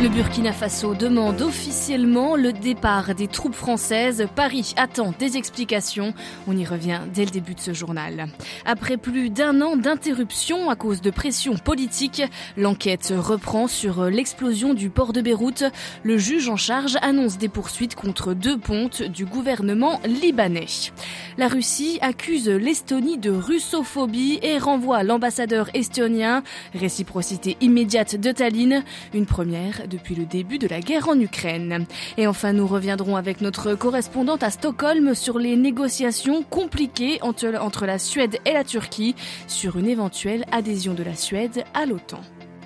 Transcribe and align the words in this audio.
Le 0.00 0.08
Burkina 0.08 0.54
Faso 0.54 0.94
demande 0.94 1.42
officiellement 1.42 2.34
le 2.34 2.54
départ 2.54 3.14
des 3.14 3.28
troupes 3.28 3.54
françaises. 3.54 4.26
Paris 4.34 4.72
attend 4.78 5.12
des 5.18 5.36
explications. 5.36 6.14
On 6.48 6.56
y 6.56 6.64
revient 6.64 7.00
dès 7.12 7.26
le 7.26 7.30
début 7.30 7.54
de 7.54 7.60
ce 7.60 7.74
journal. 7.74 8.28
Après 8.64 8.96
plus 8.96 9.28
d'un 9.28 9.60
an 9.60 9.76
d'interruption 9.76 10.70
à 10.70 10.74
cause 10.74 11.02
de 11.02 11.10
pression 11.10 11.58
politique, 11.58 12.22
l'enquête 12.56 13.12
reprend 13.14 13.66
sur 13.66 14.04
l'explosion 14.06 14.72
du 14.72 14.88
port 14.88 15.12
de 15.12 15.20
Beyrouth. 15.20 15.64
Le 16.02 16.16
juge 16.16 16.48
en 16.48 16.56
charge 16.56 16.96
annonce 17.02 17.36
des 17.36 17.50
poursuites 17.50 17.94
contre 17.94 18.32
deux 18.32 18.56
pontes 18.56 19.02
du 19.02 19.26
gouvernement 19.26 20.00
libanais. 20.06 20.92
La 21.36 21.48
Russie 21.48 21.98
accuse 22.00 22.48
l'Estonie 22.48 23.18
de 23.18 23.30
russophobie 23.30 24.38
et 24.42 24.56
renvoie 24.56 25.02
l'ambassadeur 25.02 25.68
estonien. 25.74 26.42
Réciprocité 26.72 27.58
immédiate 27.60 28.16
de 28.16 28.32
Tallinn, 28.32 28.82
une 29.12 29.26
première 29.26 29.89
depuis 29.90 30.14
le 30.14 30.24
début 30.24 30.58
de 30.58 30.66
la 30.66 30.80
guerre 30.80 31.08
en 31.08 31.20
Ukraine. 31.20 31.84
Et 32.16 32.26
enfin, 32.26 32.54
nous 32.54 32.66
reviendrons 32.66 33.16
avec 33.16 33.42
notre 33.42 33.74
correspondante 33.74 34.42
à 34.42 34.50
Stockholm 34.50 35.14
sur 35.14 35.38
les 35.38 35.56
négociations 35.56 36.42
compliquées 36.42 37.18
entre, 37.20 37.84
la 37.84 37.98
Suède 37.98 38.38
et 38.46 38.52
la 38.52 38.64
Turquie 38.64 39.14
sur 39.46 39.76
une 39.76 39.88
éventuelle 39.88 40.44
adhésion 40.52 40.94
de 40.94 41.02
la 41.02 41.14
Suède 41.14 41.64
à 41.74 41.84
l'OTAN. 41.84 42.20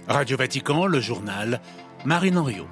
Radio 0.07 0.37
Vatican, 0.37 0.87
le 0.87 1.01
journal, 1.01 1.61
Marine 2.05 2.39
Henriot. 2.39 2.69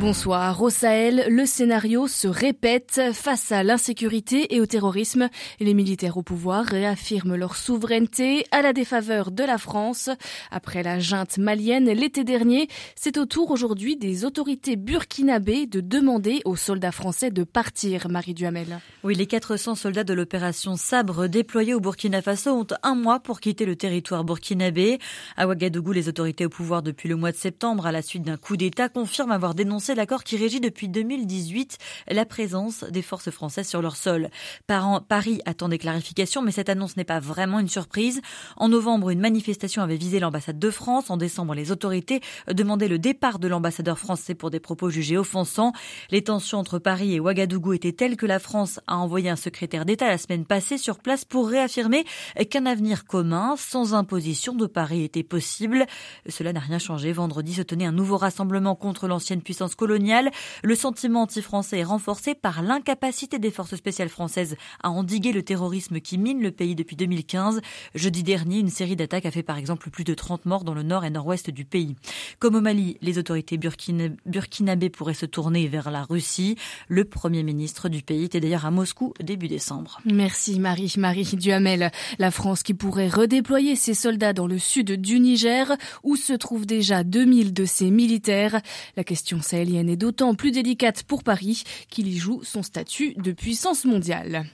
Bonsoir. 0.00 0.62
Au 0.62 0.70
Sahel, 0.70 1.26
le 1.28 1.44
scénario 1.44 2.08
se 2.08 2.26
répète 2.26 3.02
face 3.12 3.52
à 3.52 3.62
l'insécurité 3.62 4.54
et 4.54 4.62
au 4.62 4.64
terrorisme. 4.64 5.28
Les 5.60 5.74
militaires 5.74 6.16
au 6.16 6.22
pouvoir 6.22 6.64
réaffirment 6.64 7.34
leur 7.34 7.54
souveraineté 7.54 8.46
à 8.50 8.62
la 8.62 8.72
défaveur 8.72 9.30
de 9.30 9.44
la 9.44 9.58
France. 9.58 10.08
Après 10.50 10.82
la 10.82 11.00
junte 11.00 11.36
malienne 11.36 11.84
l'été 11.84 12.24
dernier, 12.24 12.68
c'est 12.96 13.18
au 13.18 13.26
tour 13.26 13.50
aujourd'hui 13.50 13.98
des 13.98 14.24
autorités 14.24 14.76
burkinabées 14.76 15.66
de 15.66 15.82
demander 15.82 16.40
aux 16.46 16.56
soldats 16.56 16.92
français 16.92 17.30
de 17.30 17.44
partir, 17.44 18.08
Marie 18.08 18.32
Duhamel. 18.32 18.80
Oui, 19.04 19.14
les 19.14 19.26
400 19.26 19.74
soldats 19.74 20.04
de 20.04 20.14
l'opération 20.14 20.76
Sabre 20.76 21.26
déployés 21.26 21.74
au 21.74 21.80
Burkina 21.80 22.22
Faso 22.22 22.52
ont 22.52 22.66
un 22.82 22.94
mois 22.94 23.20
pour 23.20 23.38
quitter 23.38 23.66
le 23.66 23.76
territoire 23.76 24.24
burkinabé. 24.24 24.98
À 25.36 25.46
Ouagadougou, 25.46 25.92
les 25.92 26.08
autorités 26.08 26.46
au 26.46 26.50
pouvoir 26.50 26.82
depuis 26.82 27.10
le 27.10 27.16
mois 27.16 27.32
de 27.32 27.36
septembre, 27.36 27.84
à 27.84 27.92
la 27.92 28.00
suite 28.00 28.22
d'un 28.22 28.38
coup 28.38 28.56
d'État, 28.56 28.88
confirment 28.88 29.32
avoir 29.32 29.54
dénoncé 29.54 29.89
l'accord 29.94 30.24
qui 30.24 30.36
régit 30.36 30.60
depuis 30.60 30.88
2018 30.88 31.78
la 32.08 32.24
présence 32.24 32.84
des 32.84 33.02
forces 33.02 33.30
françaises 33.30 33.68
sur 33.68 33.82
leur 33.82 33.96
sol. 33.96 34.30
Paris 34.66 35.40
attend 35.44 35.68
des 35.68 35.78
clarifications, 35.78 36.42
mais 36.42 36.52
cette 36.52 36.68
annonce 36.68 36.96
n'est 36.96 37.04
pas 37.04 37.20
vraiment 37.20 37.58
une 37.58 37.68
surprise. 37.68 38.20
En 38.56 38.68
novembre, 38.68 39.10
une 39.10 39.20
manifestation 39.20 39.82
avait 39.82 39.96
visé 39.96 40.20
l'ambassade 40.20 40.58
de 40.58 40.70
France. 40.70 41.10
En 41.10 41.16
décembre, 41.16 41.54
les 41.54 41.72
autorités 41.72 42.20
demandaient 42.50 42.88
le 42.88 42.98
départ 42.98 43.38
de 43.38 43.48
l'ambassadeur 43.48 43.98
français 43.98 44.34
pour 44.34 44.50
des 44.50 44.60
propos 44.60 44.90
jugés 44.90 45.16
offensants. 45.16 45.72
Les 46.10 46.22
tensions 46.22 46.58
entre 46.58 46.78
Paris 46.78 47.14
et 47.14 47.20
Ouagadougou 47.20 47.72
étaient 47.72 47.92
telles 47.92 48.16
que 48.16 48.26
la 48.26 48.38
France 48.38 48.80
a 48.86 48.96
envoyé 48.96 49.30
un 49.30 49.36
secrétaire 49.36 49.84
d'État 49.84 50.08
la 50.08 50.18
semaine 50.18 50.44
passée 50.44 50.78
sur 50.78 50.98
place 50.98 51.24
pour 51.24 51.48
réaffirmer 51.48 52.04
qu'un 52.50 52.66
avenir 52.66 53.04
commun 53.04 53.54
sans 53.56 53.94
imposition 53.94 54.54
de 54.54 54.66
Paris 54.66 55.04
était 55.04 55.22
possible. 55.22 55.86
Cela 56.28 56.52
n'a 56.52 56.60
rien 56.60 56.78
changé. 56.78 57.12
Vendredi 57.12 57.54
se 57.54 57.62
tenait 57.62 57.86
un 57.86 57.92
nouveau 57.92 58.16
rassemblement 58.16 58.74
contre 58.74 59.08
l'ancienne 59.08 59.42
puissance 59.42 59.74
coloniale. 59.80 60.30
Le 60.62 60.74
sentiment 60.74 61.22
anti-français 61.22 61.78
est 61.78 61.84
renforcé 61.84 62.34
par 62.34 62.60
l'incapacité 62.62 63.38
des 63.38 63.50
forces 63.50 63.76
spéciales 63.76 64.10
françaises 64.10 64.56
à 64.82 64.90
endiguer 64.90 65.32
le 65.32 65.42
terrorisme 65.42 66.00
qui 66.00 66.18
mine 66.18 66.42
le 66.42 66.50
pays 66.50 66.74
depuis 66.74 66.96
2015. 66.96 67.62
Jeudi 67.94 68.22
dernier, 68.22 68.58
une 68.58 68.68
série 68.68 68.94
d'attaques 68.94 69.24
a 69.24 69.30
fait 69.30 69.42
par 69.42 69.56
exemple 69.56 69.88
plus 69.88 70.04
de 70.04 70.12
30 70.12 70.44
morts 70.44 70.64
dans 70.64 70.74
le 70.74 70.82
nord 70.82 71.06
et 71.06 71.10
nord-ouest 71.10 71.48
du 71.48 71.64
pays. 71.64 71.96
Comme 72.40 72.56
au 72.56 72.60
Mali, 72.60 72.98
les 73.00 73.16
autorités 73.16 73.58
burkinabées 73.58 74.90
pourraient 74.90 75.14
se 75.14 75.24
tourner 75.24 75.66
vers 75.66 75.90
la 75.90 76.02
Russie. 76.02 76.56
Le 76.88 77.06
premier 77.06 77.42
ministre 77.42 77.88
du 77.88 78.02
pays 78.02 78.24
était 78.24 78.40
d'ailleurs 78.40 78.66
à 78.66 78.70
Moscou 78.70 79.14
début 79.18 79.48
décembre. 79.48 79.98
Merci 80.04 80.60
Marie. 80.60 80.92
Marie 80.98 81.24
Duhamel. 81.24 81.90
La 82.18 82.30
France 82.30 82.62
qui 82.62 82.74
pourrait 82.74 83.08
redéployer 83.08 83.76
ses 83.76 83.94
soldats 83.94 84.34
dans 84.34 84.46
le 84.46 84.58
sud 84.58 85.00
du 85.00 85.20
Niger 85.20 85.72
où 86.04 86.16
se 86.16 86.34
trouvent 86.34 86.66
déjà 86.66 87.02
2000 87.02 87.54
de 87.54 87.64
ses 87.64 87.90
militaires. 87.90 88.60
La 88.98 89.04
question 89.04 89.40
sahélienne 89.40 89.69
est 89.76 89.96
d'autant 89.96 90.34
plus 90.34 90.50
délicate 90.50 91.02
pour 91.02 91.22
Paris 91.22 91.64
qu'il 91.88 92.08
y 92.08 92.16
joue 92.16 92.40
son 92.42 92.62
statut 92.62 93.14
de 93.16 93.32
puissance 93.32 93.84
mondiale. 93.84 94.44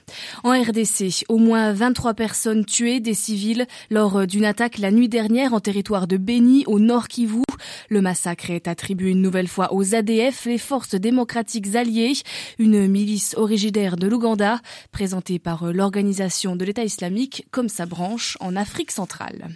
En 0.43 0.51
RDC, 0.51 1.25
au 1.29 1.37
moins 1.37 1.73
23 1.73 2.13
personnes 2.13 2.65
tuées, 2.65 2.99
des 2.99 3.13
civils, 3.13 3.65
lors 3.89 4.27
d'une 4.27 4.45
attaque 4.45 4.77
la 4.77 4.91
nuit 4.91 5.09
dernière 5.09 5.53
en 5.53 5.59
territoire 5.59 6.07
de 6.07 6.17
Beni, 6.17 6.63
au 6.67 6.79
nord 6.79 7.07
Kivu. 7.07 7.41
Le 7.89 8.01
massacre 8.01 8.49
est 8.51 8.67
attribué 8.67 9.11
une 9.11 9.21
nouvelle 9.21 9.47
fois 9.47 9.73
aux 9.73 9.95
ADF, 9.95 10.45
les 10.45 10.57
forces 10.57 10.95
démocratiques 10.95 11.75
alliées, 11.75 12.13
une 12.59 12.87
milice 12.87 13.35
originaire 13.37 13.97
de 13.97 14.07
l'Ouganda, 14.07 14.61
présentée 14.91 15.39
par 15.39 15.71
l'organisation 15.71 16.55
de 16.55 16.65
l'État 16.65 16.83
islamique 16.83 17.45
comme 17.51 17.69
sa 17.69 17.85
branche 17.85 18.37
en 18.39 18.55
Afrique 18.55 18.91
centrale. 18.91 19.49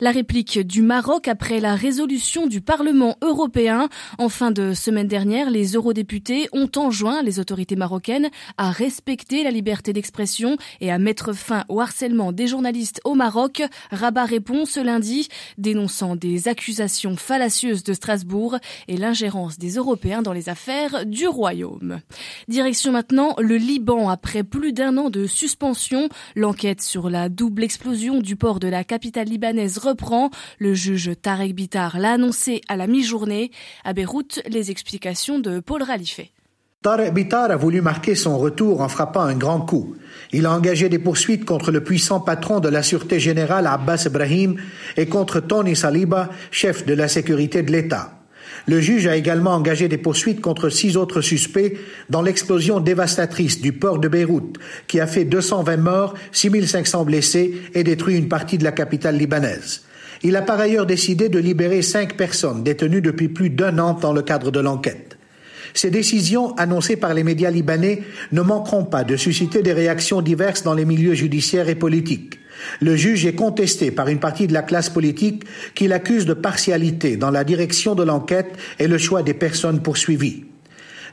La 0.00 0.10
réplique 0.10 0.58
du 0.58 0.82
Maroc 0.82 1.28
après 1.28 1.60
la 1.60 1.74
résolution 1.74 2.46
du 2.46 2.60
Parlement 2.60 3.16
européen 3.22 3.88
en 4.18 4.28
fin 4.28 4.50
de 4.50 4.74
semaine 4.86 5.08
dernière, 5.08 5.50
les 5.50 5.72
eurodéputés 5.72 6.48
ont 6.52 6.70
enjoint 6.76 7.20
les 7.20 7.40
autorités 7.40 7.74
marocaines 7.74 8.30
à 8.56 8.70
respecter 8.70 9.42
la 9.42 9.50
liberté 9.50 9.92
d'expression 9.92 10.58
et 10.80 10.92
à 10.92 10.98
mettre 11.00 11.32
fin 11.32 11.64
au 11.68 11.80
harcèlement 11.80 12.30
des 12.30 12.46
journalistes 12.46 13.00
au 13.02 13.16
Maroc. 13.16 13.64
Rabat 13.90 14.26
répond 14.26 14.64
ce 14.64 14.78
lundi, 14.78 15.26
dénonçant 15.58 16.14
des 16.14 16.46
accusations 16.46 17.16
fallacieuses 17.16 17.82
de 17.82 17.94
Strasbourg 17.94 18.58
et 18.86 18.96
l'ingérence 18.96 19.58
des 19.58 19.70
Européens 19.70 20.22
dans 20.22 20.32
les 20.32 20.48
affaires 20.48 21.04
du 21.04 21.26
Royaume. 21.26 21.98
Direction 22.46 22.92
maintenant 22.92 23.34
le 23.40 23.56
Liban 23.56 24.08
après 24.08 24.44
plus 24.44 24.72
d'un 24.72 24.98
an 24.98 25.10
de 25.10 25.26
suspension. 25.26 26.08
L'enquête 26.36 26.80
sur 26.80 27.10
la 27.10 27.28
double 27.28 27.64
explosion 27.64 28.20
du 28.20 28.36
port 28.36 28.60
de 28.60 28.68
la 28.68 28.84
capitale 28.84 29.26
libanaise 29.26 29.78
reprend. 29.78 30.30
Le 30.60 30.74
juge 30.74 31.10
Tarek 31.20 31.56
Bitar 31.56 31.98
l'a 31.98 32.12
annoncé 32.12 32.60
à 32.68 32.76
la 32.76 32.86
mi-journée. 32.86 33.50
À 33.82 33.92
Beyrouth, 33.92 34.42
les 34.46 34.65
explications 34.70 35.38
de 35.38 35.60
Paul 35.60 35.82
Ralifet. 35.82 36.30
Bitar 37.12 37.50
a 37.50 37.56
voulu 37.56 37.80
marquer 37.80 38.14
son 38.14 38.38
retour 38.38 38.80
en 38.80 38.88
frappant 38.88 39.22
un 39.22 39.34
grand 39.34 39.60
coup. 39.60 39.96
Il 40.32 40.46
a 40.46 40.52
engagé 40.52 40.88
des 40.88 41.00
poursuites 41.00 41.44
contre 41.44 41.72
le 41.72 41.82
puissant 41.82 42.20
patron 42.20 42.60
de 42.60 42.68
la 42.68 42.82
Sûreté 42.82 43.18
générale 43.18 43.66
Abbas 43.66 44.04
Ibrahim 44.06 44.56
et 44.96 45.06
contre 45.06 45.40
Tony 45.40 45.74
Saliba, 45.74 46.30
chef 46.52 46.86
de 46.86 46.94
la 46.94 47.08
sécurité 47.08 47.62
de 47.64 47.72
l'État. 47.72 48.12
Le 48.66 48.80
juge 48.80 49.06
a 49.06 49.16
également 49.16 49.52
engagé 49.52 49.88
des 49.88 49.98
poursuites 49.98 50.40
contre 50.40 50.68
six 50.68 50.96
autres 50.96 51.20
suspects 51.20 51.76
dans 52.08 52.22
l'explosion 52.22 52.80
dévastatrice 52.80 53.60
du 53.60 53.72
port 53.72 53.98
de 53.98 54.08
Beyrouth, 54.08 54.56
qui 54.86 55.00
a 55.00 55.06
fait 55.06 55.24
220 55.24 55.76
morts, 55.76 56.14
6500 56.32 57.04
blessés 57.04 57.62
et 57.74 57.84
détruit 57.84 58.16
une 58.16 58.28
partie 58.28 58.58
de 58.58 58.64
la 58.64 58.72
capitale 58.72 59.16
libanaise. 59.16 59.85
Il 60.22 60.36
a 60.36 60.42
par 60.42 60.60
ailleurs 60.60 60.86
décidé 60.86 61.28
de 61.28 61.38
libérer 61.38 61.82
cinq 61.82 62.16
personnes 62.16 62.62
détenues 62.62 63.02
depuis 63.02 63.28
plus 63.28 63.50
d'un 63.50 63.78
an 63.78 63.94
dans 63.94 64.12
le 64.12 64.22
cadre 64.22 64.50
de 64.50 64.60
l'enquête. 64.60 65.16
Ces 65.74 65.90
décisions, 65.90 66.54
annoncées 66.56 66.96
par 66.96 67.12
les 67.12 67.22
médias 67.22 67.50
libanais, 67.50 68.02
ne 68.32 68.40
manqueront 68.40 68.84
pas 68.84 69.04
de 69.04 69.16
susciter 69.16 69.62
des 69.62 69.74
réactions 69.74 70.22
diverses 70.22 70.62
dans 70.62 70.74
les 70.74 70.86
milieux 70.86 71.14
judiciaires 71.14 71.68
et 71.68 71.74
politiques. 71.74 72.38
Le 72.80 72.96
juge 72.96 73.26
est 73.26 73.34
contesté 73.34 73.90
par 73.90 74.08
une 74.08 74.18
partie 74.18 74.46
de 74.46 74.54
la 74.54 74.62
classe 74.62 74.88
politique 74.88 75.44
qui 75.74 75.88
l'accuse 75.88 76.24
de 76.24 76.32
partialité 76.32 77.16
dans 77.16 77.30
la 77.30 77.44
direction 77.44 77.94
de 77.94 78.02
l'enquête 78.02 78.56
et 78.78 78.88
le 78.88 78.96
choix 78.96 79.22
des 79.22 79.34
personnes 79.34 79.82
poursuivies. 79.82 80.44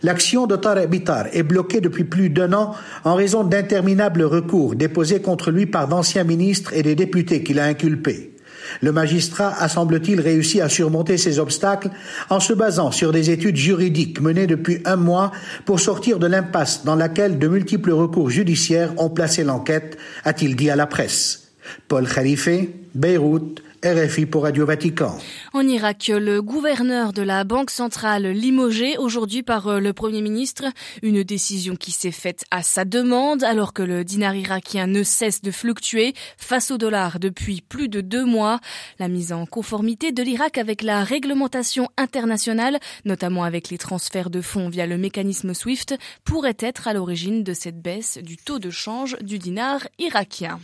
L'action 0.02 0.48
de 0.48 0.56
Tarek 0.58 0.90
est 1.32 1.44
bloquée 1.44 1.80
depuis 1.80 2.04
plus 2.04 2.30
d'un 2.30 2.52
an 2.54 2.76
en 3.06 3.16
raison 3.16 3.44
d'interminables 3.44 4.24
recours 4.24 4.76
déposés 4.76 5.22
contre 5.22 5.50
lui 5.50 5.66
par 5.66 5.88
d'anciens 5.88 6.26
ministres 6.26 6.74
et 6.74 6.84
des 6.84 6.96
députés 6.96 7.42
qu'il 7.42 7.60
a 7.60 7.66
inculpés. 7.66 8.33
Le 8.82 8.92
magistrat 8.92 9.54
a, 9.60 9.68
semble-t-il, 9.68 10.20
réussi 10.20 10.62
à 10.62 10.70
surmonter 10.70 11.18
ces 11.18 11.40
obstacles 11.40 11.90
en 12.30 12.40
se 12.40 12.54
basant 12.54 12.92
sur 12.92 13.12
des 13.12 13.30
études 13.30 13.56
juridiques 13.56 14.22
menées 14.22 14.48
depuis 14.48 14.80
un 14.86 14.96
mois 14.96 15.32
pour 15.66 15.80
sortir 15.80 16.20
de 16.20 16.28
l'impasse 16.28 16.86
dans 16.86 16.96
laquelle 16.96 17.40
de 17.40 17.48
multiples 17.48 17.92
recours 17.92 18.30
judiciaires 18.30 18.94
ont 18.98 19.10
placé 19.10 19.44
l'enquête, 19.44 19.98
a-t-il 20.24 20.56
dit 20.56 20.70
à 20.70 20.76
la 20.76 20.88
presse. 20.88 21.52
Paul 21.88 22.08
Khalife, 22.08 22.50
Beyrouth, 22.96 23.62
RFI 23.84 24.28
pour 24.28 24.44
Radio 24.44 24.66
Vatican. 24.66 25.18
En 25.52 25.68
Irak, 25.68 26.08
le 26.08 26.42
gouverneur 26.42 27.12
de 27.12 27.22
la 27.22 27.44
Banque 27.44 27.70
centrale 27.70 28.28
limogé 28.28 28.98
aujourd'hui 28.98 29.44
par 29.44 29.68
euh, 29.68 29.80
le 29.82 29.92
Premier 29.92 30.22
ministre, 30.22 30.64
une 31.02 31.22
décision 31.24 31.76
qui 31.76 31.92
s'est 31.92 32.12
faite 32.12 32.46
à 32.50 32.64
sa 32.64 32.86
demande 32.86 33.44
alors 33.44 33.74
que 33.74 33.84
le 33.84 34.06
dinar 34.06 34.36
irakien 34.36 34.88
ne 34.88 35.04
cesse 35.04 35.42
de 35.42 35.52
fluctuer 35.52 36.14
face 36.38 36.72
au 36.72 36.78
dollar 36.78 37.20
depuis 37.20 37.60
plus 37.60 37.90
de 37.90 38.00
deux 38.00 38.24
mois. 38.24 38.62
La 39.00 39.10
mise 39.10 39.34
en 39.34 39.46
conformité 39.46 40.14
de 40.14 40.24
l'Irak 40.24 40.58
avec 40.58 40.82
la 40.82 41.04
réglementation 41.04 41.90
internationale, 41.98 42.80
notamment 43.04 43.44
avec 43.44 43.70
les 43.70 43.78
transferts 43.78 44.30
de 44.30 44.40
fonds 44.40 44.70
via 44.70 44.88
le 44.88 44.98
mécanisme 44.98 45.54
SWIFT, 45.54 45.98
pourrait 46.24 46.56
être 46.60 46.88
à 46.88 46.94
l'origine 46.94 47.44
de 47.44 47.54
cette 47.54 47.82
baisse 47.82 48.18
du 48.18 48.38
taux 48.38 48.60
de 48.60 48.70
change 48.70 49.18
du 49.20 49.40
dinar 49.40 49.82
irakien. 50.00 50.62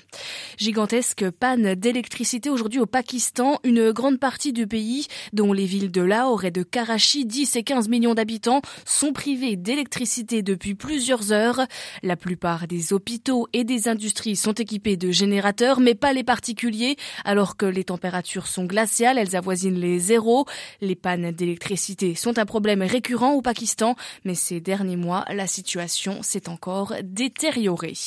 Gigantesque 0.57 1.29
panne 1.31 1.75
d'électricité 1.75 2.49
aujourd'hui 2.49 2.79
au 2.79 2.85
Pakistan 2.85 3.08
Pakistan, 3.09 3.57
une 3.63 3.91
grande 3.91 4.19
partie 4.19 4.53
du 4.53 4.67
pays, 4.67 5.07
dont 5.33 5.51
les 5.51 5.65
villes 5.65 5.89
de 5.89 6.03
Lahore 6.03 6.45
et 6.45 6.51
de 6.51 6.61
Karachi, 6.61 7.25
10 7.25 7.55
et 7.55 7.63
15 7.63 7.89
millions 7.89 8.13
d'habitants, 8.13 8.61
sont 8.85 9.13
privées 9.13 9.55
d'électricité 9.55 10.43
depuis 10.43 10.75
plusieurs 10.75 11.31
heures. 11.31 11.61
La 12.03 12.15
plupart 12.15 12.67
des 12.67 12.93
hôpitaux 12.93 13.47
et 13.51 13.63
des 13.63 13.87
industries 13.87 14.35
sont 14.35 14.53
équipés 14.53 14.95
de 14.95 15.09
générateurs, 15.09 15.79
mais 15.79 15.95
pas 15.95 16.13
les 16.13 16.23
particuliers, 16.23 16.97
alors 17.25 17.57
que 17.57 17.65
les 17.65 17.83
températures 17.83 18.45
sont 18.45 18.65
glaciales, 18.65 19.17
elles 19.17 19.35
avoisinent 19.35 19.79
les 19.79 19.97
zéros. 19.97 20.45
Les 20.79 20.95
pannes 20.95 21.31
d'électricité 21.31 22.13
sont 22.13 22.37
un 22.37 22.45
problème 22.45 22.83
récurrent 22.83 23.33
au 23.33 23.41
Pakistan, 23.41 23.95
mais 24.23 24.35
ces 24.35 24.61
derniers 24.61 24.97
mois, 24.97 25.25
la 25.33 25.47
situation 25.47 26.21
s'est 26.21 26.47
encore 26.47 26.93
détériorée. 27.01 27.97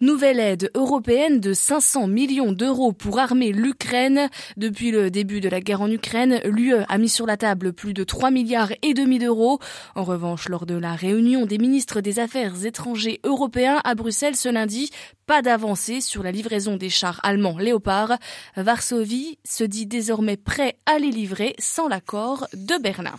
Nouvelle 0.00 0.40
aide 0.40 0.70
européenne 0.74 1.40
de 1.40 1.52
500 1.52 2.06
millions 2.06 2.52
d'euros 2.52 2.94
pour 2.94 3.18
armer 3.18 3.52
l'Ukraine 3.52 4.13
depuis 4.56 4.90
le 4.90 5.10
début 5.10 5.40
de 5.40 5.48
la 5.48 5.60
guerre 5.60 5.82
en 5.82 5.90
Ukraine, 5.90 6.40
l'UE 6.44 6.74
a 6.88 6.98
mis 6.98 7.08
sur 7.08 7.26
la 7.26 7.36
table 7.36 7.72
plus 7.72 7.94
de 7.94 8.04
3 8.04 8.30
milliards 8.30 8.72
et 8.82 8.94
demi 8.94 9.18
d'euros. 9.18 9.58
En 9.94 10.04
revanche, 10.04 10.48
lors 10.48 10.66
de 10.66 10.74
la 10.74 10.94
réunion 10.94 11.46
des 11.46 11.58
ministres 11.58 12.00
des 12.00 12.18
Affaires 12.18 12.64
étrangers 12.64 13.20
européens 13.24 13.80
à 13.84 13.94
Bruxelles 13.94 14.36
ce 14.36 14.48
lundi, 14.48 14.90
pas 15.26 15.42
d'avancée 15.42 16.00
sur 16.00 16.22
la 16.22 16.32
livraison 16.32 16.76
des 16.76 16.90
chars 16.90 17.20
allemands 17.22 17.58
Léopard. 17.58 18.18
Varsovie 18.56 19.38
se 19.44 19.64
dit 19.64 19.86
désormais 19.86 20.36
prêt 20.36 20.76
à 20.86 20.98
les 20.98 21.10
livrer 21.10 21.54
sans 21.58 21.88
l'accord 21.88 22.46
de 22.54 22.80
Berlin. 22.80 23.14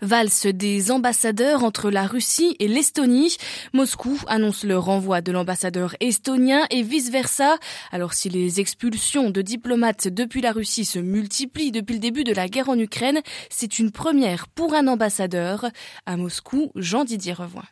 Valse 0.00 0.46
des 0.46 0.90
ambassadeurs 0.90 1.64
entre 1.64 1.90
la 1.90 2.06
Russie 2.06 2.56
et 2.58 2.68
l'Estonie. 2.68 3.36
Moscou 3.72 4.18
annonce 4.26 4.64
le 4.64 4.78
renvoi 4.78 5.20
de 5.20 5.32
l'ambassadeur 5.32 5.94
estonien 6.00 6.66
et 6.70 6.82
vice-versa. 6.82 7.56
Alors 7.90 8.14
si 8.14 8.28
les 8.28 8.60
expulsions 8.60 9.30
de 9.30 9.42
diplomates 9.42 10.08
depuis 10.08 10.40
la 10.40 10.52
Russie 10.52 10.84
se 10.84 10.98
multiplient 10.98 11.72
depuis 11.72 11.94
le 11.94 12.00
début 12.00 12.24
de 12.24 12.32
la 12.32 12.48
guerre 12.48 12.68
en 12.68 12.78
Ukraine, 12.78 13.20
c'est 13.50 13.78
une 13.78 13.90
première 13.90 14.48
pour 14.48 14.74
un 14.74 14.86
ambassadeur. 14.86 15.66
À 16.06 16.16
Moscou, 16.16 16.70
Jean-Didier 16.74 17.32
Revoin. 17.32 17.64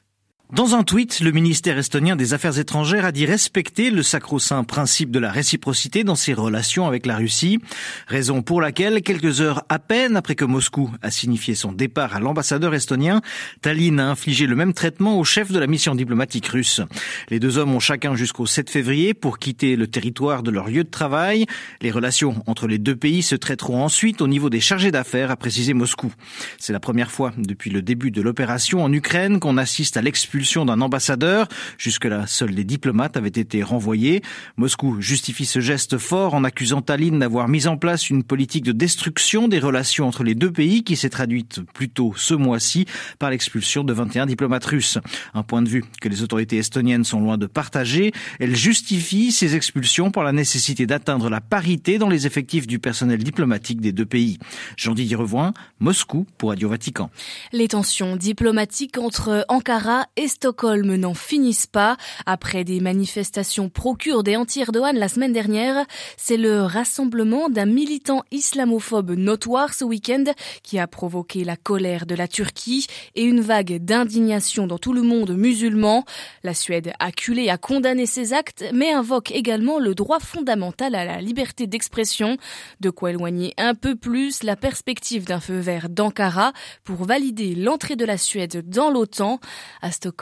Dans 0.52 0.74
un 0.74 0.82
tweet, 0.82 1.20
le 1.20 1.30
ministère 1.30 1.78
estonien 1.78 2.16
des 2.16 2.34
Affaires 2.34 2.58
étrangères 2.58 3.04
a 3.04 3.12
dit 3.12 3.24
respecter 3.24 3.88
le 3.90 4.02
sacro-saint 4.02 4.64
principe 4.64 5.12
de 5.12 5.20
la 5.20 5.30
réciprocité 5.30 6.02
dans 6.02 6.16
ses 6.16 6.34
relations 6.34 6.88
avec 6.88 7.06
la 7.06 7.16
Russie, 7.16 7.60
raison 8.08 8.42
pour 8.42 8.60
laquelle, 8.60 9.00
quelques 9.02 9.40
heures 9.40 9.62
à 9.68 9.78
peine 9.78 10.16
après 10.16 10.34
que 10.34 10.44
Moscou 10.44 10.90
a 11.02 11.12
signifié 11.12 11.54
son 11.54 11.70
départ 11.70 12.16
à 12.16 12.20
l'ambassadeur 12.20 12.74
estonien, 12.74 13.20
Tallinn 13.62 14.00
a 14.00 14.08
infligé 14.08 14.48
le 14.48 14.56
même 14.56 14.74
traitement 14.74 15.20
au 15.20 15.24
chef 15.24 15.52
de 15.52 15.58
la 15.60 15.68
mission 15.68 15.94
diplomatique 15.94 16.48
russe. 16.48 16.80
Les 17.28 17.38
deux 17.38 17.56
hommes 17.56 17.72
ont 17.72 17.80
chacun 17.80 18.16
jusqu'au 18.16 18.46
7 18.46 18.70
février 18.70 19.14
pour 19.14 19.38
quitter 19.38 19.76
le 19.76 19.86
territoire 19.86 20.42
de 20.42 20.50
leur 20.50 20.66
lieu 20.66 20.82
de 20.82 20.90
travail. 20.90 21.46
Les 21.80 21.92
relations 21.92 22.42
entre 22.46 22.66
les 22.66 22.78
deux 22.78 22.96
pays 22.96 23.22
se 23.22 23.36
traiteront 23.36 23.84
ensuite 23.84 24.20
au 24.20 24.26
niveau 24.26 24.50
des 24.50 24.60
chargés 24.60 24.90
d'affaires, 24.90 25.30
a 25.30 25.36
précisé 25.36 25.74
Moscou. 25.74 26.12
C'est 26.58 26.72
la 26.72 26.80
première 26.80 27.12
fois 27.12 27.32
depuis 27.38 27.70
le 27.70 27.82
début 27.82 28.10
de 28.10 28.20
l'opération 28.20 28.82
en 28.82 28.92
Ukraine 28.92 29.38
qu'on 29.38 29.56
assiste 29.56 29.96
à 29.96 30.02
l'expulsion 30.02 30.39
d'un 30.40 30.80
ambassadeur. 30.80 31.48
Jusque-là, 31.76 32.26
seuls 32.26 32.50
les 32.50 32.64
diplomates 32.64 33.16
avaient 33.16 33.28
été 33.28 33.62
renvoyés. 33.62 34.22
Moscou 34.56 35.00
justifie 35.00 35.44
ce 35.44 35.60
geste 35.60 35.98
fort 35.98 36.34
en 36.34 36.44
accusant 36.44 36.80
Tallinn 36.80 37.18
d'avoir 37.18 37.46
mis 37.46 37.66
en 37.66 37.76
place 37.76 38.08
une 38.08 38.22
politique 38.22 38.64
de 38.64 38.72
destruction 38.72 39.48
des 39.48 39.58
relations 39.58 40.08
entre 40.08 40.24
les 40.24 40.34
deux 40.34 40.50
pays 40.50 40.82
qui 40.82 40.96
s'est 40.96 41.10
traduite 41.10 41.60
plus 41.74 41.90
tôt 41.90 42.14
ce 42.16 42.32
mois-ci 42.34 42.86
par 43.18 43.30
l'expulsion 43.30 43.84
de 43.84 43.92
21 43.92 44.26
diplomates 44.26 44.64
russes. 44.64 44.98
Un 45.34 45.42
point 45.42 45.60
de 45.60 45.68
vue 45.68 45.84
que 46.00 46.08
les 46.08 46.22
autorités 46.22 46.56
estoniennes 46.56 47.04
sont 47.04 47.20
loin 47.20 47.36
de 47.36 47.46
partager. 47.46 48.12
Elles 48.38 48.56
justifient 48.56 49.32
ces 49.32 49.56
expulsions 49.56 50.10
par 50.10 50.24
la 50.24 50.32
nécessité 50.32 50.86
d'atteindre 50.86 51.28
la 51.28 51.42
parité 51.42 51.98
dans 51.98 52.08
les 52.08 52.26
effectifs 52.26 52.66
du 52.66 52.78
personnel 52.78 53.22
diplomatique 53.22 53.80
des 53.82 53.92
deux 53.92 54.06
pays. 54.06 54.38
Jean-Didier 54.76 55.16
Revoin, 55.16 55.52
Moscou 55.80 56.26
pour 56.38 56.48
Radio 56.48 56.70
Vatican. 56.70 57.10
Les 57.52 57.68
tensions 57.68 58.16
diplomatiques 58.16 58.98
entre 58.98 59.44
Ankara 59.48 60.06
et 60.16 60.28
Stockholm 60.30 60.94
n'en 60.96 61.14
finissent 61.14 61.66
pas. 61.66 61.96
Après 62.24 62.64
des 62.64 62.80
manifestations 62.80 63.68
pro-kurdes 63.68 64.28
et 64.28 64.36
anti-Erdogan 64.36 64.96
la 64.96 65.08
semaine 65.08 65.32
dernière, 65.32 65.84
c'est 66.16 66.36
le 66.36 66.62
rassemblement 66.62 67.48
d'un 67.48 67.66
militant 67.66 68.22
islamophobe 68.30 69.10
notoire 69.10 69.74
ce 69.74 69.84
week-end 69.84 70.24
qui 70.62 70.78
a 70.78 70.86
provoqué 70.86 71.44
la 71.44 71.56
colère 71.56 72.06
de 72.06 72.14
la 72.14 72.28
Turquie 72.28 72.86
et 73.14 73.24
une 73.24 73.40
vague 73.40 73.78
d'indignation 73.84 74.66
dans 74.66 74.78
tout 74.78 74.92
le 74.92 75.02
monde 75.02 75.32
musulman. 75.32 76.04
La 76.44 76.54
Suède, 76.54 76.92
acculée, 76.98 77.50
a 77.50 77.58
condamné 77.58 78.06
ces 78.06 78.32
actes, 78.32 78.64
mais 78.72 78.92
invoque 78.92 79.32
également 79.32 79.78
le 79.78 79.94
droit 79.94 80.20
fondamental 80.20 80.94
à 80.94 81.04
la 81.04 81.20
liberté 81.20 81.66
d'expression, 81.66 82.36
de 82.80 82.90
quoi 82.90 83.10
éloigner 83.10 83.52
un 83.58 83.74
peu 83.74 83.96
plus 83.96 84.42
la 84.44 84.56
perspective 84.56 85.24
d'un 85.26 85.40
feu 85.40 85.58
vert 85.58 85.88
d'Ankara 85.88 86.52
pour 86.84 87.04
valider 87.04 87.54
l'entrée 87.56 87.96
de 87.96 88.04
la 88.04 88.16
Suède 88.16 88.68
dans 88.68 88.90
l'OTAN. 88.90 89.40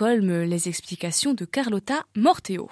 Les 0.06 0.69
explications 0.69 1.35
de 1.35 1.45
Carlotta 1.45 2.06
Morteo. 2.15 2.71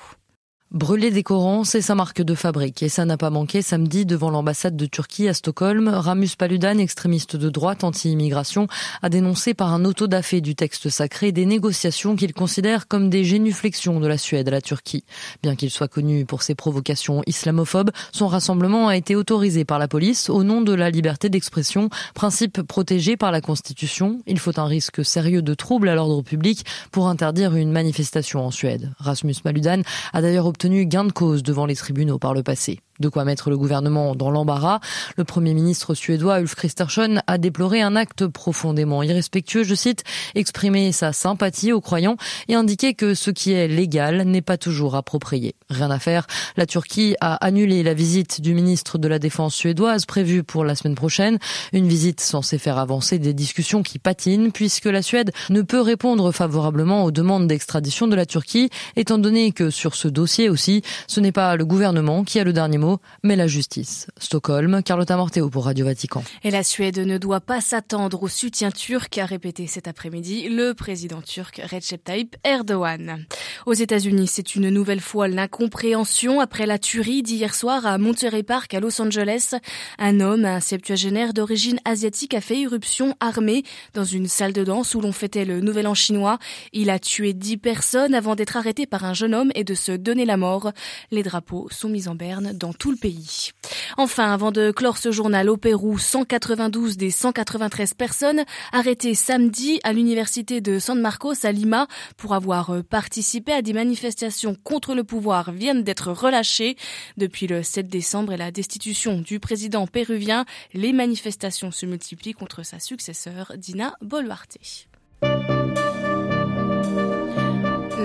Brûler 0.77 1.11
des 1.11 1.23
Corans, 1.23 1.65
c'est 1.65 1.81
sa 1.81 1.95
marque 1.95 2.21
de 2.21 2.35
fabrique 2.35 2.83
et 2.83 2.91
ça 2.91 3.07
n'a 3.07 3.17
pas 3.17 3.31
manqué 3.31 3.63
samedi 3.63 4.05
devant 4.05 4.29
l'ambassade 4.29 4.77
de 4.77 4.85
Turquie 4.85 5.27
à 5.27 5.33
Stockholm. 5.33 5.89
Ramus 5.89 6.37
Paludan, 6.37 6.77
extrémiste 6.77 7.35
de 7.35 7.49
droite 7.49 7.83
anti-immigration, 7.83 8.67
a 9.01 9.09
dénoncé 9.09 9.55
par 9.55 9.73
un 9.73 9.87
autodafé 9.87 10.43
du 10.43 10.55
texte 10.55 10.91
sacré 10.91 11.33
des 11.33 11.47
négociations 11.47 12.15
qu'il 12.15 12.35
considère 12.35 12.89
comme 12.89 13.09
des 13.09 13.25
génuflexions 13.25 14.01
de 14.01 14.07
la 14.07 14.19
Suède 14.19 14.49
à 14.49 14.51
la 14.51 14.61
Turquie. 14.61 15.05
Bien 15.43 15.57
qu'il 15.57 15.71
soit 15.71 15.89
connu 15.89 16.27
pour 16.27 16.43
ses 16.43 16.55
provocations 16.55 17.23
islamophobes, 17.27 17.91
son 18.13 18.27
rassemblement 18.27 18.89
a 18.89 18.99
été 18.99 19.17
autorisé 19.17 19.65
par 19.65 19.79
la 19.79 19.89
police 19.89 20.29
au 20.29 20.45
nom 20.45 20.61
de 20.61 20.75
la 20.75 20.91
liberté 20.91 21.31
d'expression, 21.31 21.89
principe 22.13 22.61
protégé 22.61 23.17
par 23.17 23.33
la 23.33 23.41
Constitution. 23.41 24.19
Il 24.27 24.39
faut 24.39 24.61
un 24.61 24.67
risque 24.67 25.03
sérieux 25.03 25.41
de 25.41 25.55
trouble 25.55 25.89
à 25.89 25.95
l'ordre 25.95 26.21
public 26.21 26.67
pour 26.93 27.09
interdire 27.09 27.57
une 27.57 27.73
manifestation 27.73 28.45
en 28.45 28.51
Suède. 28.51 28.93
Rasmus 28.99 29.37
Paludan 29.43 29.81
a 30.13 30.21
d'ailleurs 30.21 30.45
obtenu 30.45 30.66
gain 30.87 31.05
de 31.05 31.13
cause 31.13 31.43
devant 31.43 31.67
les 31.67 31.77
tribunaux 31.77 32.19
par 32.19 32.35
le 32.35 32.43
passé. 32.43 32.81
De 32.99 33.09
quoi 33.09 33.25
mettre 33.25 33.51
le 33.51 33.59
gouvernement 33.59 34.15
dans 34.15 34.31
l'embarras. 34.31 34.81
Le 35.17 35.25
Premier 35.25 35.53
ministre 35.53 35.95
suédois 35.95 36.41
Ulf 36.41 36.55
Kristersson 36.55 37.21
a 37.27 37.39
déploré 37.39 37.83
un 37.83 37.95
acte 37.95 38.27
profondément 38.27 39.03
irrespectueux, 39.03 39.65
je 39.65 39.75
cite, 39.75 40.05
exprimer 40.35 40.93
sa 40.93 41.13
sympathie 41.13 41.73
aux 41.73 41.81
croyants 41.81 42.17
et 42.49 42.55
indiquer 42.55 42.95
que 42.95 43.15
ce 43.15 43.31
qui 43.31 43.53
est 43.53 43.69
légal 43.69 44.23
n'est 44.23 44.41
pas 44.41 44.57
toujours 44.57 44.95
approprié. 44.95 45.55
Rien 45.69 45.91
à 45.91 45.99
faire. 45.99 46.27
La 46.57 46.65
Turquie 46.65 47.17
a 47.21 47.35
annulé 47.45 47.83
la 47.83 47.93
visite 47.93 48.41
du 48.41 48.55
ministre 48.55 48.99
de 48.99 49.09
la 49.09 49.19
Défense 49.19 49.55
suédoise 49.55 50.07
prévue 50.07 50.43
pour 50.43 50.65
la 50.65 50.75
semaine 50.75 50.95
prochaine. 50.95 51.39
Une 51.73 51.89
visite 51.89 52.21
censée 52.21 52.59
faire 52.59 52.79
avancer 52.79 53.19
des 53.19 53.35
discussions 53.35 53.83
qui 53.83 53.99
patinent 53.99 54.53
puisque 54.53 54.87
la 54.87 55.03
Suède 55.03 55.33
ne 55.51 55.63
peut 55.63 55.81
répondre 55.81 56.33
favorablement 56.33 57.05
aux 57.05 57.11
demandes 57.11 57.47
d'extradition 57.47 58.07
de 58.07 58.17
la 58.17 58.25
Turquie 58.25 58.71
étant 58.97 59.19
donné 59.19 59.53
que 59.53 59.71
sur 59.71 59.95
ce 59.95 60.09
dossier 60.09 60.49
aussi, 60.49 60.83
ce 61.09 61.21
n'est 61.21 61.33
pas 61.33 61.57
le 61.57 61.65
gouvernement 61.65 62.25
qui 62.25 62.39
a 62.39 62.45
le 62.45 62.53
dernier 62.53 62.79
mot 62.79 62.86
mais 63.23 63.37
la 63.37 63.47
justice. 63.47 64.07
Stockholm, 64.19 64.83
Carlotta 64.83 65.17
Morteo 65.17 65.49
pour 65.51 65.65
Radio 65.65 65.87
Vatican. 65.87 66.23
Et 66.45 66.51
la 66.51 66.63
Suède 66.63 66.99
ne 66.99 67.19
doit 67.19 67.41
pas 67.41 67.61
s'attendre 67.61 68.23
au 68.23 68.29
soutien 68.29 68.71
turc, 68.71 69.17
a 69.19 69.27
répété 69.27 69.67
cet 69.67 69.89
après-midi 69.89 70.49
le 70.49 70.75
président 70.75 71.21
turc 71.21 71.61
Recep 71.71 72.03
Tayyip 72.05 72.37
Erdogan. 72.45 73.25
Aux 73.67 73.73
États-Unis, 73.73 74.27
c'est 74.27 74.55
une 74.55 74.71
nouvelle 74.71 75.01
fois 75.01 75.29
l'incompréhension 75.29 76.41
après 76.41 76.67
la 76.67 76.79
tuerie 76.79 77.23
d'hier 77.23 77.55
soir 77.55 77.87
à 77.87 77.99
Monterey 77.99 78.43
Park 78.43 78.75
à 78.75 78.81
Los 78.81 79.01
Angeles. 79.01 79.55
Un 79.99 80.21
homme, 80.21 80.45
un 80.45 80.61
septuagénaire 80.61 81.33
d'origine 81.33 81.81
asiatique, 81.85 82.35
a 82.35 82.41
fait 82.41 82.59
irruption 82.59 83.17
armé 83.21 83.65
dans 83.95 84.05
une 84.05 84.29
salle 84.29 84.53
de 84.53 84.65
danse 84.65 84.95
où 84.95 85.01
l'on 85.01 85.13
fêtait 85.13 85.45
le 85.45 85.61
Nouvel 85.61 85.87
An 85.87 85.95
chinois. 85.95 86.39
Il 86.73 86.91
a 86.91 86.99
tué 86.99 87.33
dix 87.33 87.57
personnes 87.57 88.15
avant 88.15 88.35
d'être 88.35 88.57
arrêté 88.57 88.87
par 88.87 89.05
un 89.05 89.15
jeune 89.15 89.35
homme 89.35 89.51
et 89.55 89.65
de 89.65 89.75
se 89.75 89.93
donner 89.93 90.25
la 90.25 90.37
mort. 90.37 90.73
Les 91.11 91.23
drapeaux 91.23 91.69
sont 91.71 91.89
mis 91.89 92.09
en 92.09 92.15
berne 92.15 92.53
dans 92.53 92.73
tout 92.79 92.91
le 92.91 92.97
pays. 92.97 93.51
Enfin, 93.97 94.33
avant 94.33 94.53
de 94.53 94.71
clore 94.71 94.99
ce 94.99 95.11
journal 95.11 95.49
au 95.49 95.57
Pérou, 95.57 95.99
192 95.99 96.97
des 96.97 97.11
193 97.11 97.95
personnes 97.95 98.45
arrêtées 98.73 99.15
samedi 99.15 99.81
à 99.85 99.93
l'université 99.93 100.61
de 100.61 100.79
San 100.79 101.01
Marcos 101.01 101.45
à 101.45 101.53
Lima 101.53 101.87
pour 102.17 102.35
avoir 102.35 102.83
participé 102.89 103.53
à 103.53 103.63
des 103.63 103.73
manifestations 103.73 104.57
contre 104.65 104.95
le 104.95 105.05
pouvoir 105.05 105.53
viennent 105.53 105.83
d'être 105.83 106.13
relâchées. 106.13 106.77
Depuis 107.17 107.47
le 107.47 107.63
7 107.63 107.89
décembre 107.89 108.33
et 108.33 108.37
la 108.37 108.51
destitution 108.51 109.21
du 109.21 109.41
président 109.41 109.87
péruvien, 109.87 110.45
les 110.75 110.93
manifestations 110.93 111.71
se 111.71 111.87
multiplient 111.87 112.35
contre 112.35 112.65
sa 112.65 112.79
successeur, 112.79 113.53
Dina 113.57 113.95
Boluarte. 114.01 114.59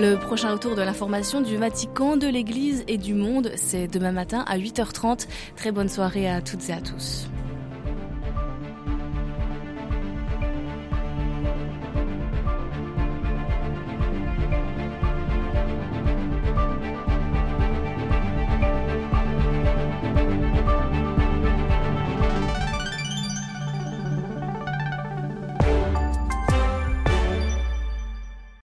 Le 0.02 0.16
prochain 0.16 0.50
retour 0.50 0.74
de 0.74 0.82
l'information 0.82 1.42
du 1.42 1.56
Vatican, 1.56 2.16
de 2.16 2.26
l'Église 2.26 2.82
et 2.88 2.98
du 2.98 3.14
monde, 3.14 3.52
c'est 3.54 3.86
demain 3.86 4.10
matin 4.10 4.44
à 4.48 4.58
8h30. 4.58 5.28
Très 5.54 5.70
bonne 5.70 5.88
soirée 5.88 6.28
à 6.28 6.40
toutes 6.42 6.68
et 6.70 6.72
à 6.72 6.80
tous. 6.80 7.28